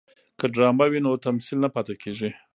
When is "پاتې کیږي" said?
1.75-2.29